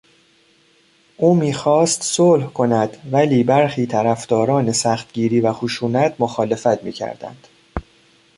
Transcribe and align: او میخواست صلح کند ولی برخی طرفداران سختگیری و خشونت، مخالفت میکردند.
او 1.17 1.35
میخواست 1.35 2.03
صلح 2.03 2.45
کند 2.47 2.97
ولی 3.11 3.43
برخی 3.43 3.85
طرفداران 3.85 4.71
سختگیری 4.71 5.41
و 5.41 5.53
خشونت، 5.53 6.15
مخالفت 6.19 6.83
میکردند. 6.83 7.47